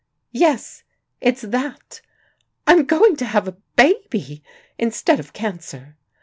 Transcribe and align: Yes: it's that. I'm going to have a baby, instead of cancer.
Yes: 0.33 0.81
it's 1.21 1.43
that. 1.43 2.01
I'm 2.65 2.85
going 2.85 3.17
to 3.17 3.25
have 3.25 3.47
a 3.47 3.57
baby, 3.75 4.41
instead 4.79 5.19
of 5.19 5.31
cancer. 5.31 5.95